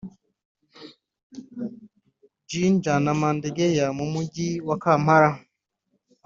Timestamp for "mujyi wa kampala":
4.13-5.29